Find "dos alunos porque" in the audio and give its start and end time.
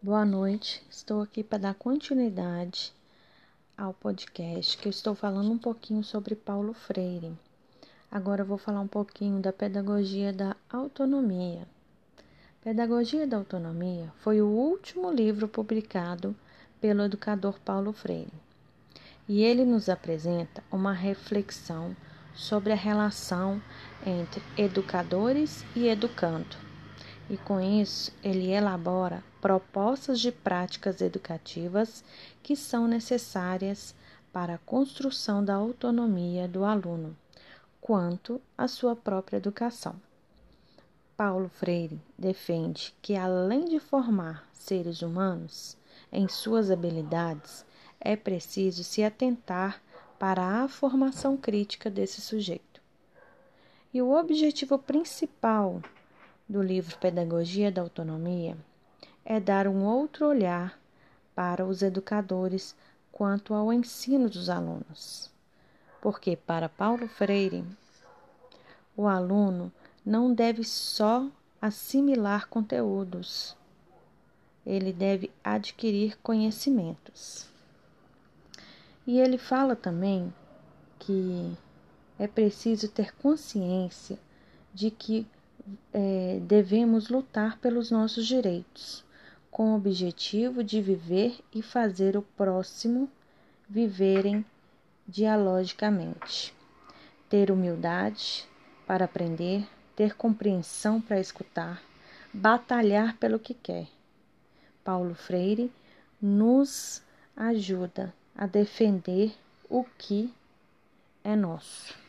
64.30-66.36